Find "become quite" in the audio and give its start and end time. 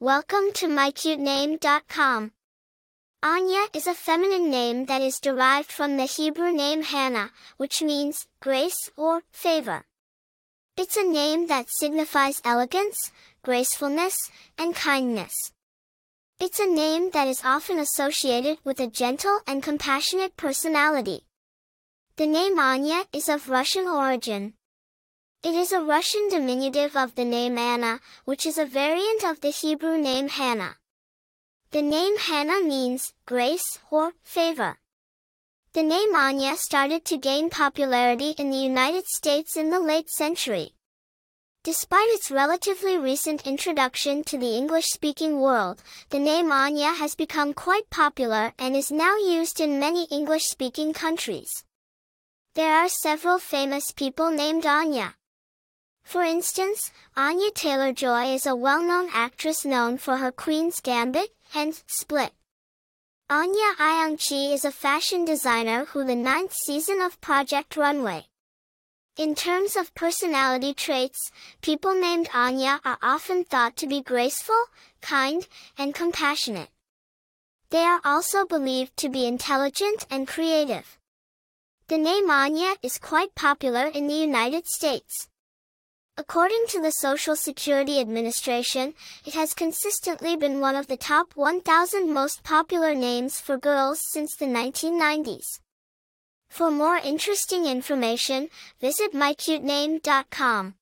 47.14-47.88